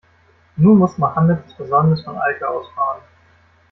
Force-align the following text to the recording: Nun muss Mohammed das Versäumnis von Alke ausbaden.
Nun 0.57 0.79
muss 0.79 0.97
Mohammed 0.97 1.45
das 1.45 1.53
Versäumnis 1.53 2.01
von 2.03 2.17
Alke 2.17 2.49
ausbaden. 2.49 3.03